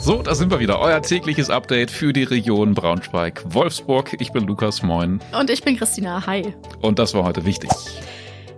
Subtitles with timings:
[0.00, 0.80] So, da sind wir wieder.
[0.80, 4.16] Euer tägliches Update für die Region Braunschweig-Wolfsburg.
[4.18, 5.20] Ich bin Lukas Moin.
[5.38, 6.26] Und ich bin Christina.
[6.26, 6.54] Hi.
[6.80, 7.70] Und das war heute wichtig.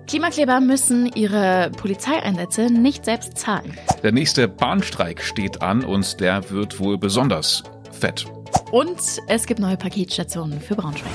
[0.07, 3.77] Klimakleber müssen ihre Polizeieinsätze nicht selbst zahlen.
[4.05, 8.25] Der nächste Bahnstreik steht an und der wird wohl besonders fett.
[8.71, 11.11] Und es gibt neue Paketstationen für Braunschweig.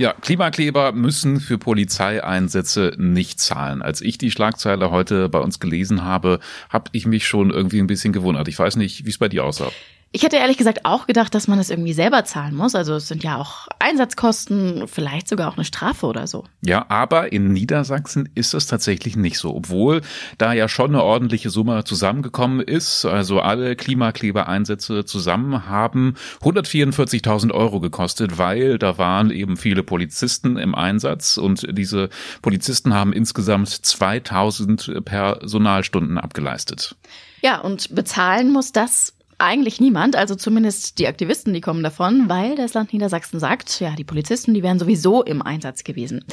[0.00, 3.82] Ja, Klimakleber müssen für Polizeieinsätze nicht zahlen.
[3.82, 6.40] Als ich die Schlagzeile heute bei uns gelesen habe,
[6.70, 8.48] habe ich mich schon irgendwie ein bisschen gewundert.
[8.48, 9.70] Ich weiß nicht, wie es bei dir aussah.
[10.12, 12.74] Ich hätte ehrlich gesagt auch gedacht, dass man es irgendwie selber zahlen muss.
[12.74, 16.46] Also es sind ja auch Einsatzkosten, vielleicht sogar auch eine Strafe oder so.
[16.62, 20.00] Ja, aber in Niedersachsen ist es tatsächlich nicht so, obwohl
[20.36, 23.04] da ja schon eine ordentliche Summe zusammengekommen ist.
[23.04, 30.74] Also alle Klimaklebereinsätze zusammen haben 144.000 Euro gekostet, weil da waren eben viele Polizisten im
[30.74, 32.08] Einsatz und diese
[32.42, 36.96] Polizisten haben insgesamt 2000 Personalstunden abgeleistet.
[37.42, 42.56] Ja, und bezahlen muss das eigentlich niemand, also zumindest die Aktivisten, die kommen davon, weil
[42.56, 46.24] das Land Niedersachsen sagt, ja, die Polizisten, die wären sowieso im Einsatz gewesen.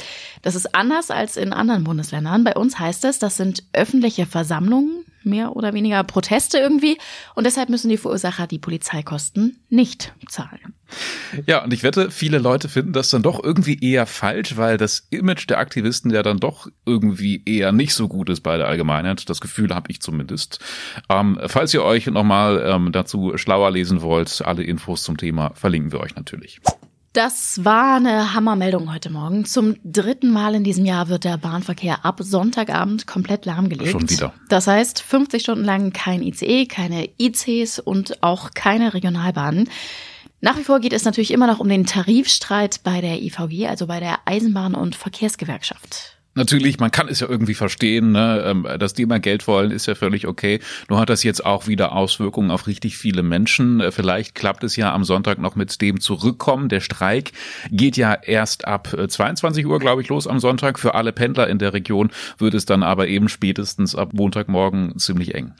[0.42, 2.44] Das ist anders als in anderen Bundesländern.
[2.44, 6.98] Bei uns heißt es, das sind öffentliche Versammlungen, mehr oder weniger Proteste irgendwie.
[7.34, 10.74] Und deshalb müssen die Verursacher die Polizeikosten nicht zahlen.
[11.46, 15.06] Ja, und ich wette, viele Leute finden das dann doch irgendwie eher falsch, weil das
[15.10, 19.28] Image der Aktivisten ja dann doch irgendwie eher nicht so gut ist bei der Allgemeinheit.
[19.28, 20.60] Das Gefühl habe ich zumindest.
[21.08, 25.92] Ähm, falls ihr euch nochmal ähm, dazu schlauer lesen wollt, alle Infos zum Thema verlinken
[25.92, 26.60] wir euch natürlich.
[27.18, 29.44] Das war eine Hammermeldung heute Morgen.
[29.44, 33.90] Zum dritten Mal in diesem Jahr wird der Bahnverkehr ab Sonntagabend komplett lahmgelegt.
[33.90, 34.34] Schon wieder.
[34.48, 39.68] Das heißt, 50 Stunden lang kein ICE, keine ICs und auch keine Regionalbahnen.
[40.40, 43.88] Nach wie vor geht es natürlich immer noch um den Tarifstreit bei der IVG, also
[43.88, 46.17] bei der Eisenbahn- und Verkehrsgewerkschaft.
[46.38, 48.44] Natürlich, man kann es ja irgendwie verstehen, ne?
[48.46, 50.60] Ähm, dass die immer Geld wollen, ist ja völlig okay.
[50.88, 53.80] Nur hat das jetzt auch wieder Auswirkungen auf richtig viele Menschen.
[53.80, 56.68] Äh, vielleicht klappt es ja am Sonntag noch mit dem Zurückkommen.
[56.68, 57.32] Der Streik
[57.72, 60.78] geht ja erst ab 22 äh, Uhr, glaube ich, los am Sonntag.
[60.78, 65.34] Für alle Pendler in der Region wird es dann aber eben spätestens ab Montagmorgen ziemlich
[65.34, 65.54] eng.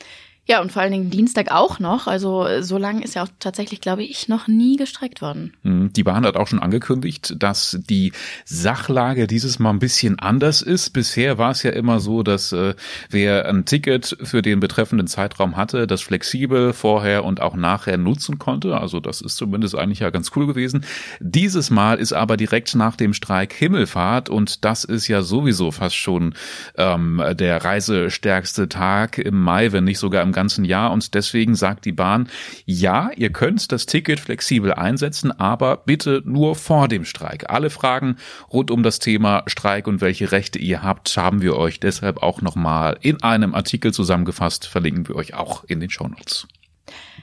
[0.50, 2.06] Ja, und vor allen Dingen Dienstag auch noch.
[2.06, 5.52] Also so lang ist ja auch tatsächlich, glaube ich, noch nie gestreckt worden.
[5.62, 8.12] Hm, die Bahn hat auch schon angekündigt, dass die
[8.46, 10.94] Sachlage dieses Mal ein bisschen anders ist.
[10.94, 12.74] Bisher war es ja immer so, dass äh,
[13.10, 18.38] wer ein Ticket für den betreffenden Zeitraum hatte, das flexibel vorher und auch nachher nutzen
[18.38, 18.78] konnte.
[18.78, 20.86] Also das ist zumindest eigentlich ja ganz cool gewesen.
[21.20, 25.96] Dieses Mal ist aber direkt nach dem Streik Himmelfahrt und das ist ja sowieso fast
[25.96, 26.32] schon
[26.78, 31.84] ähm, der reisestärkste Tag im Mai, wenn nicht sogar im ganzen Jahr und deswegen sagt
[31.84, 32.28] die Bahn,
[32.64, 37.50] ja, ihr könnt das Ticket flexibel einsetzen, aber bitte nur vor dem Streik.
[37.50, 38.18] Alle Fragen
[38.52, 42.40] rund um das Thema Streik und welche Rechte ihr habt, haben wir euch deshalb auch
[42.40, 46.46] nochmal in einem Artikel zusammengefasst, verlinken wir euch auch in den Shownotes.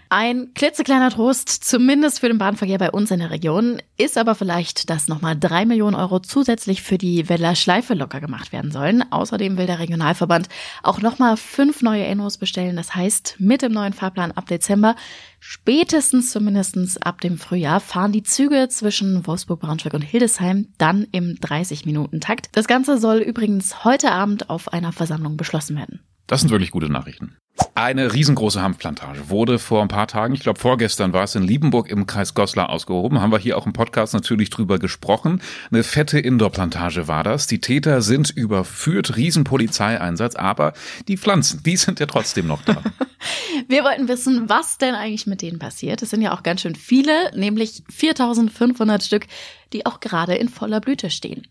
[0.09, 4.89] Ein klitzekleiner Trost, zumindest für den Bahnverkehr bei uns in der Region, ist aber vielleicht,
[4.91, 9.03] dass nochmal drei Millionen Euro zusätzlich für die Weller Schleife locker gemacht werden sollen.
[9.11, 10.47] Außerdem will der Regionalverband
[10.83, 12.75] auch nochmal fünf neue Ennos bestellen.
[12.75, 14.95] Das heißt, mit dem neuen Fahrplan ab Dezember,
[15.39, 21.35] spätestens zumindestens ab dem Frühjahr, fahren die Züge zwischen Wolfsburg, Braunschweig und Hildesheim dann im
[21.35, 22.49] 30-Minuten-Takt.
[22.51, 26.01] Das Ganze soll übrigens heute Abend auf einer Versammlung beschlossen werden.
[26.27, 27.37] Das sind wirklich gute Nachrichten.
[27.77, 31.89] Eine riesengroße Hanfplantage wurde vor ein paar Tagen, ich glaube vorgestern war es in Liebenburg
[31.89, 33.19] im Kreis Goslar ausgehoben.
[33.19, 35.41] Haben wir hier auch im Podcast natürlich drüber gesprochen.
[35.69, 37.47] Eine fette Indoor-Plantage war das.
[37.47, 40.71] Die Täter sind überführt, Riesenpolizeieinsatz, aber
[41.09, 42.81] die Pflanzen, die sind ja trotzdem noch da.
[43.67, 46.01] wir wollten wissen, was denn eigentlich mit denen passiert.
[46.01, 49.27] Es sind ja auch ganz schön viele, nämlich 4500 Stück,
[49.73, 51.45] die auch gerade in voller Blüte stehen.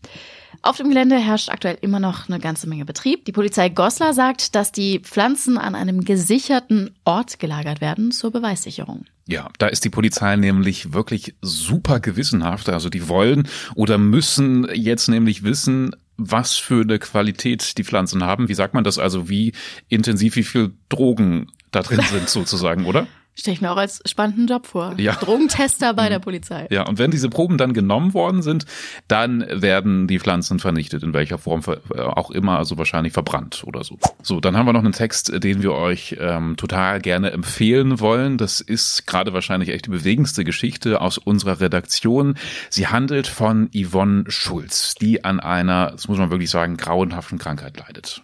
[0.65, 3.23] Auf dem Gelände herrscht aktuell immer noch eine ganze Menge Betrieb.
[3.25, 9.05] Die Polizei Goslar sagt, dass die Pflanzen an einem gesicherten Ort gelagert werden zur Beweissicherung.
[9.27, 12.67] Ja, da ist die Polizei nämlich wirklich super gewissenhaft.
[12.69, 18.49] Also die wollen oder müssen jetzt nämlich wissen, was für eine Qualität die Pflanzen haben.
[18.49, 19.29] Wie sagt man das also?
[19.29, 19.53] Wie
[19.87, 23.05] intensiv, wie viel Drogen da drin sind sozusagen, oder?
[23.37, 24.93] Stelle ich mir auch als spannenden Job vor.
[24.97, 25.13] Ja.
[25.15, 26.67] Drogentester bei der Polizei.
[26.71, 28.65] Ja, und wenn diese Proben dann genommen worden sind,
[29.09, 31.61] dann werden die Pflanzen vernichtet, in welcher Form
[31.93, 33.99] äh, auch immer, also wahrscheinlich verbrannt oder so.
[34.23, 38.37] So, dann haben wir noch einen Text, den wir euch ähm, total gerne empfehlen wollen.
[38.37, 42.35] Das ist gerade wahrscheinlich echt die bewegendste Geschichte aus unserer Redaktion.
[42.69, 47.77] Sie handelt von Yvonne Schulz, die an einer, das muss man wirklich sagen, grauenhaften Krankheit
[47.77, 48.23] leidet.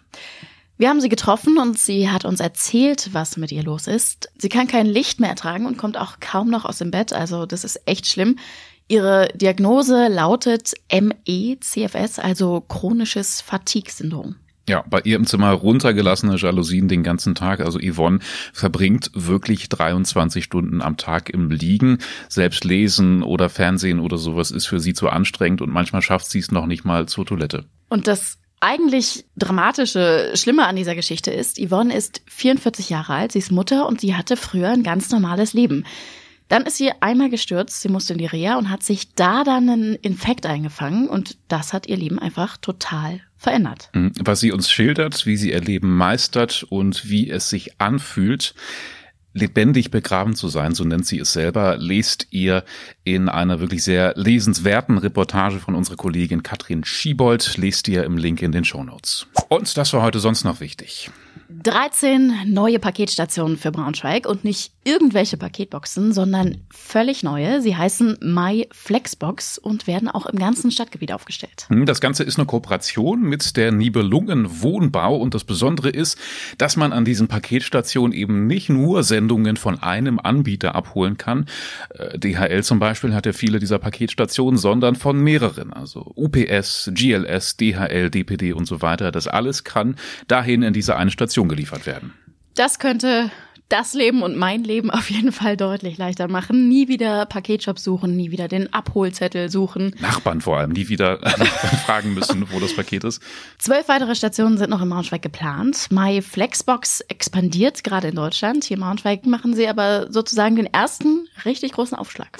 [0.81, 4.31] Wir haben sie getroffen und sie hat uns erzählt, was mit ihr los ist.
[4.39, 7.13] Sie kann kein Licht mehr ertragen und kommt auch kaum noch aus dem Bett.
[7.13, 8.39] Also das ist echt schlimm.
[8.87, 14.37] Ihre Diagnose lautet ME-CFS, also chronisches Fatigue-Syndrom.
[14.67, 17.59] Ja, bei ihr im Zimmer runtergelassene Jalousien den ganzen Tag.
[17.59, 18.17] Also Yvonne
[18.51, 21.99] verbringt wirklich 23 Stunden am Tag im Liegen.
[22.27, 26.39] Selbst lesen oder Fernsehen oder sowas ist für sie zu anstrengend und manchmal schafft sie
[26.39, 27.65] es noch nicht mal zur Toilette.
[27.87, 33.39] Und das eigentlich dramatische, schlimme an dieser Geschichte ist, Yvonne ist 44 Jahre alt, sie
[33.39, 35.83] ist Mutter und sie hatte früher ein ganz normales Leben.
[36.47, 39.69] Dann ist sie einmal gestürzt, sie musste in die Reha und hat sich da dann
[39.69, 43.89] einen Infekt eingefangen und das hat ihr Leben einfach total verändert.
[43.93, 44.11] Mhm.
[44.19, 48.53] Was sie uns schildert, wie sie ihr Leben meistert und wie es sich anfühlt,
[49.33, 52.63] lebendig begraben zu sein, so nennt sie es selber, lest ihr
[53.03, 58.41] in einer wirklich sehr lesenswerten Reportage von unserer Kollegin Katrin Schiebold, lest ihr im Link
[58.41, 59.27] in den Shownotes.
[59.49, 61.09] Und das war heute sonst noch wichtig.
[61.63, 67.61] 13 neue Paketstationen für Braunschweig und nicht irgendwelche Paketboxen, sondern völlig neue.
[67.61, 71.65] Sie heißen My Flexbox und werden auch im ganzen Stadtgebiet aufgestellt.
[71.67, 76.17] Hm, das Ganze ist eine Kooperation mit der Nibelungen Wohnbau und das Besondere ist,
[76.57, 81.45] dass man an diesen Paketstationen eben nicht nur Sendungen von einem Anbieter abholen kann.
[81.91, 85.73] Äh, DHL zum Beispiel hat ja viele dieser Paketstationen, sondern von mehreren.
[85.73, 89.11] Also UPS, GLS, DHL, DPD und so weiter.
[89.11, 89.95] Das alles kann
[90.27, 92.13] dahin in diese eine Station geliefert werden.
[92.55, 93.31] Das könnte
[93.71, 96.67] das Leben und mein Leben auf jeden Fall deutlich leichter machen.
[96.67, 99.95] Nie wieder Paketshop suchen, nie wieder den Abholzettel suchen.
[99.99, 101.19] Nachbarn vor allem, nie wieder
[101.85, 103.21] fragen müssen, wo das Paket ist.
[103.57, 105.87] Zwölf weitere Stationen sind noch in Braunschweig geplant.
[105.89, 108.65] My Flexbox expandiert gerade in Deutschland.
[108.65, 112.37] Hier in Braunschweig machen sie aber sozusagen den ersten richtig großen Aufschlag.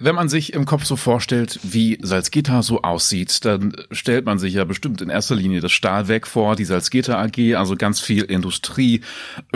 [0.00, 4.54] Wenn man sich im Kopf so vorstellt, wie Salzgitter so aussieht, dann stellt man sich
[4.54, 9.00] ja bestimmt in erster Linie das Stahlwerk vor, die Salzgitter AG, also ganz viel Industrie,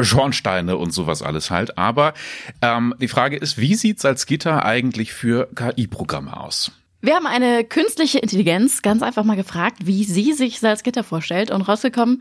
[0.00, 1.78] Schornsteine und sowas alles halt.
[1.78, 2.12] Aber
[2.60, 6.72] ähm, die Frage ist, wie sieht Salzgitter eigentlich für KI-Programme aus?
[7.02, 11.62] Wir haben eine künstliche Intelligenz ganz einfach mal gefragt, wie sie sich Salzgitter vorstellt und
[11.62, 12.20] rausgekommen,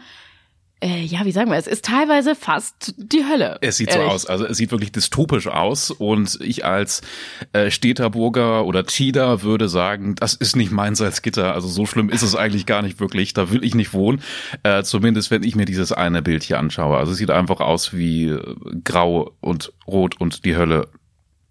[0.81, 3.59] äh, ja, wie sagen wir, es ist teilweise fast die Hölle.
[3.61, 4.07] Es sieht ehrlich.
[4.07, 7.01] so aus, also es sieht wirklich dystopisch aus und ich als
[7.53, 12.23] äh, Städterburger oder Cheater würde sagen, das ist nicht mein Salzgitter, also so schlimm ist
[12.23, 14.23] es eigentlich gar nicht wirklich, da will ich nicht wohnen,
[14.63, 16.97] äh, zumindest wenn ich mir dieses eine Bild hier anschaue.
[16.97, 20.87] Also es sieht einfach aus wie äh, grau und rot und die Hölle,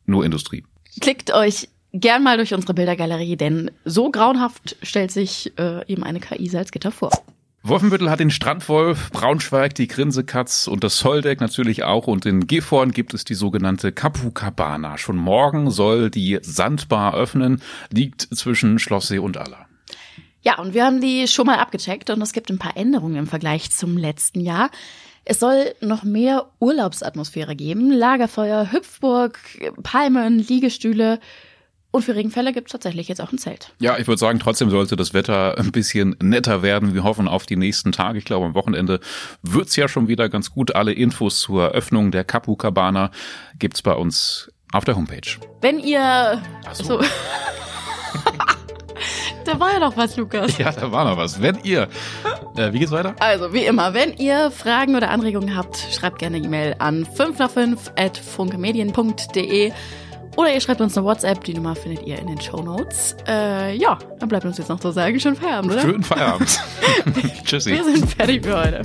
[0.06, 0.64] nur Industrie.
[1.00, 6.18] Klickt euch gern mal durch unsere Bildergalerie, denn so grauenhaft stellt sich äh, eben eine
[6.18, 7.10] KI Salzgitter vor.
[7.62, 12.90] Wolfenbüttel hat den Strandwolf, Braunschweig die Grinsekatz und das Soldeck natürlich auch und in Gifhorn
[12.90, 14.96] gibt es die sogenannte Capukabana.
[14.96, 17.60] Schon morgen soll die Sandbar öffnen,
[17.92, 19.66] liegt zwischen Schlosssee und Aller.
[20.42, 23.26] Ja, und wir haben die schon mal abgecheckt und es gibt ein paar Änderungen im
[23.26, 24.70] Vergleich zum letzten Jahr.
[25.26, 27.92] Es soll noch mehr Urlaubsatmosphäre geben.
[27.92, 29.38] Lagerfeuer, Hüpfburg,
[29.82, 31.20] Palmen, Liegestühle.
[31.92, 33.72] Und für Regenfälle gibt es tatsächlich jetzt auch ein Zelt.
[33.80, 36.94] Ja, ich würde sagen, trotzdem sollte das Wetter ein bisschen netter werden.
[36.94, 38.18] Wir hoffen auf die nächsten Tage.
[38.18, 39.00] Ich glaube, am Wochenende
[39.42, 40.76] wird's ja schon wieder ganz gut.
[40.76, 43.10] Alle Infos zur Eröffnung der Kapu Cabana
[43.58, 45.36] gibt's bei uns auf der Homepage.
[45.60, 46.40] Wenn ihr...
[46.64, 46.84] Ach so.
[46.84, 47.00] so
[49.44, 50.58] da war ja noch was, Lukas.
[50.58, 51.42] Ja, da war noch was.
[51.42, 51.88] Wenn ihr...
[52.56, 53.16] Äh, wie geht's weiter?
[53.18, 57.50] Also, wie immer, wenn ihr Fragen oder Anregungen habt, schreibt gerne E-Mail an 5 nach
[57.50, 59.72] 5 at funkemedien.de.
[60.36, 63.16] Oder ihr schreibt uns eine WhatsApp, die Nummer findet ihr in den Show Notes.
[63.26, 65.82] Äh, ja, dann bleibt uns jetzt noch zu sagen, schönen Feierabend, oder?
[65.82, 66.60] Schönen Feierabend.
[67.44, 67.72] Tschüssi.
[67.72, 68.82] Wir sind fertig für heute.